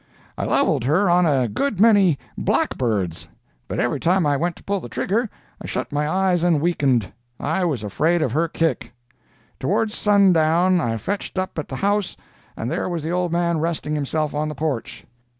[0.35, 3.27] I levelled her on a good many blackbirds,
[3.67, 5.29] but every time I went to pull the trigger
[5.61, 8.93] I shut my eyes and weakened: I was afraid of her kick.
[9.59, 12.17] Towards sundown I fetched up at the house,
[12.57, 15.05] and there was the old man resting himself on the porch.